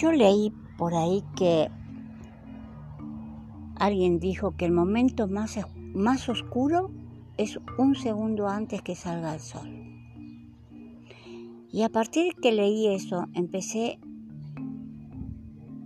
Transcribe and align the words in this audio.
Yo 0.00 0.12
leí 0.12 0.50
por 0.78 0.94
ahí 0.94 1.22
que 1.36 1.70
alguien 3.76 4.18
dijo 4.18 4.56
que 4.56 4.64
el 4.64 4.72
momento 4.72 5.28
más, 5.28 5.58
más 5.92 6.26
oscuro 6.30 6.90
es 7.36 7.58
un 7.76 7.94
segundo 7.94 8.48
antes 8.48 8.80
que 8.80 8.94
salga 8.94 9.34
el 9.34 9.40
sol. 9.40 9.68
Y 11.70 11.82
a 11.82 11.90
partir 11.90 12.32
que 12.40 12.50
leí 12.50 12.86
eso, 12.86 13.26
empecé 13.34 14.00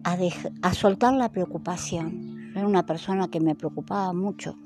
a 0.05 0.75
soltar 0.75 1.15
la 1.15 1.33
preocupación. 1.33 2.53
Era 2.55 2.69
una 2.69 2.87
persona 2.87 3.27
que 3.27 3.41
me 3.41 3.57
preocupaba 3.57 4.13
mucho. 4.13 4.57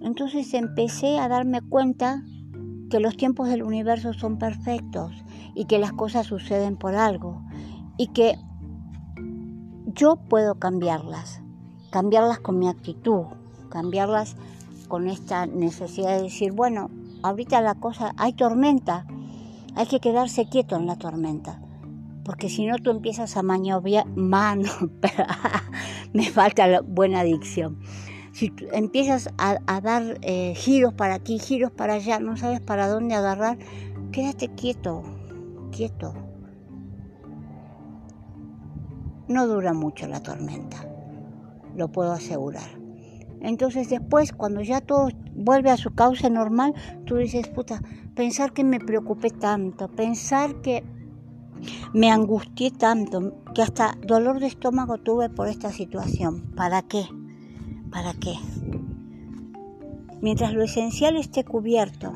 Entonces 0.00 0.52
empecé 0.54 1.20
a 1.20 1.28
darme 1.28 1.60
cuenta 1.60 2.24
que 2.90 2.98
los 2.98 3.16
tiempos 3.16 3.48
del 3.48 3.62
universo 3.62 4.12
son 4.14 4.36
perfectos 4.36 5.12
y 5.54 5.66
que 5.66 5.78
las 5.78 5.92
cosas 5.92 6.26
suceden 6.26 6.76
por 6.76 6.96
algo 6.96 7.40
y 8.00 8.06
que 8.06 8.38
yo 9.84 10.16
puedo 10.16 10.54
cambiarlas, 10.54 11.42
cambiarlas 11.90 12.40
con 12.40 12.58
mi 12.58 12.66
actitud, 12.66 13.26
cambiarlas 13.68 14.36
con 14.88 15.06
esta 15.06 15.44
necesidad 15.44 16.16
de 16.16 16.22
decir, 16.22 16.52
bueno, 16.52 16.88
ahorita 17.22 17.60
la 17.60 17.74
cosa, 17.74 18.14
hay 18.16 18.32
tormenta, 18.32 19.06
hay 19.74 19.86
que 19.86 20.00
quedarse 20.00 20.48
quieto 20.48 20.76
en 20.76 20.86
la 20.86 20.96
tormenta, 20.96 21.60
porque 22.24 22.48
si 22.48 22.64
no 22.64 22.78
tú 22.78 22.90
empiezas 22.90 23.36
a 23.36 23.42
maniobrar, 23.42 24.06
mano, 24.16 24.70
me 26.14 26.30
falta 26.30 26.66
la 26.68 26.80
buena 26.80 27.22
dicción 27.22 27.80
si 28.32 28.50
empiezas 28.72 29.28
a, 29.36 29.80
dar 29.82 30.18
eh, 30.22 30.54
giros 30.56 30.94
para 30.94 31.16
aquí, 31.16 31.38
giros 31.38 31.70
para 31.70 31.94
allá, 31.94 32.18
no 32.20 32.38
sabes 32.38 32.60
para 32.62 32.88
dónde 32.88 33.14
agarrar, 33.14 33.58
quédate 34.12 34.48
quieto, 34.54 35.02
quieto. 35.72 36.29
No 39.30 39.46
dura 39.46 39.72
mucho 39.72 40.08
la 40.08 40.20
tormenta, 40.20 40.84
lo 41.76 41.86
puedo 41.86 42.10
asegurar. 42.10 42.68
Entonces 43.40 43.88
después, 43.88 44.32
cuando 44.32 44.60
ya 44.60 44.80
todo 44.80 45.08
vuelve 45.36 45.70
a 45.70 45.76
su 45.76 45.94
causa 45.94 46.28
normal, 46.28 46.74
tú 47.06 47.14
dices, 47.14 47.46
puta, 47.46 47.80
pensar 48.16 48.52
que 48.52 48.64
me 48.64 48.80
preocupé 48.80 49.30
tanto, 49.30 49.86
pensar 49.86 50.60
que 50.62 50.82
me 51.94 52.10
angustié 52.10 52.72
tanto, 52.72 53.44
que 53.54 53.62
hasta 53.62 53.96
dolor 54.04 54.40
de 54.40 54.48
estómago 54.48 54.98
tuve 54.98 55.30
por 55.30 55.46
esta 55.46 55.70
situación. 55.70 56.50
¿Para 56.56 56.82
qué? 56.82 57.04
¿Para 57.92 58.14
qué? 58.14 58.34
Mientras 60.20 60.54
lo 60.54 60.64
esencial 60.64 61.16
esté 61.16 61.44
cubierto, 61.44 62.12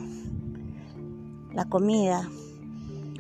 la 1.53 1.67
comida, 1.67 2.29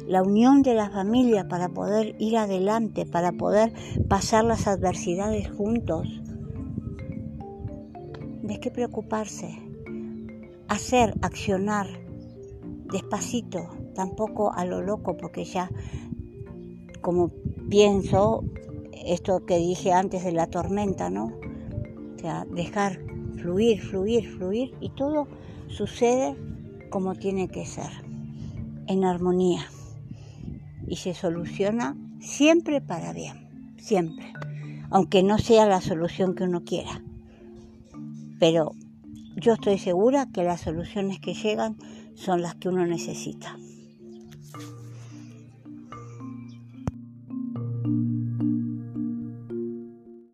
la 0.06 0.22
unión 0.22 0.62
de 0.62 0.74
la 0.74 0.90
familia 0.90 1.48
para 1.48 1.68
poder 1.68 2.14
ir 2.18 2.36
adelante, 2.36 3.06
para 3.06 3.32
poder 3.32 3.72
pasar 4.08 4.44
las 4.44 4.66
adversidades 4.66 5.50
juntos, 5.50 6.08
¿de 8.42 8.60
qué 8.60 8.70
preocuparse? 8.70 9.58
Hacer, 10.68 11.14
accionar, 11.22 11.86
despacito, 12.92 13.68
tampoco 13.94 14.52
a 14.52 14.64
lo 14.64 14.82
loco, 14.82 15.16
porque 15.16 15.44
ya, 15.44 15.70
como 17.00 17.30
pienso, 17.70 18.44
esto 18.92 19.44
que 19.46 19.58
dije 19.58 19.92
antes 19.92 20.24
de 20.24 20.32
la 20.32 20.46
tormenta, 20.46 21.10
¿no? 21.10 21.32
dejar 22.54 23.00
fluir, 23.36 23.82
fluir, 23.82 24.26
fluir 24.30 24.74
y 24.80 24.88
todo 24.90 25.28
sucede 25.68 26.36
como 26.90 27.14
tiene 27.14 27.48
que 27.48 27.66
ser, 27.66 27.90
en 28.86 29.04
armonía. 29.04 29.66
Y 30.86 30.96
se 30.96 31.14
soluciona 31.14 31.96
siempre 32.20 32.80
para 32.80 33.12
bien, 33.12 33.74
siempre, 33.78 34.32
aunque 34.90 35.22
no 35.22 35.38
sea 35.38 35.66
la 35.66 35.80
solución 35.80 36.34
que 36.34 36.44
uno 36.44 36.64
quiera. 36.64 37.02
Pero 38.38 38.72
yo 39.36 39.54
estoy 39.54 39.78
segura 39.78 40.28
que 40.32 40.44
las 40.44 40.60
soluciones 40.60 41.20
que 41.20 41.34
llegan 41.34 41.76
son 42.14 42.42
las 42.42 42.54
que 42.54 42.68
uno 42.68 42.86
necesita. 42.86 43.56